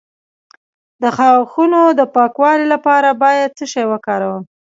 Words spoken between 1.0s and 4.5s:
د غاښونو د پاکوالي لپاره باید څه شی وکاروم؟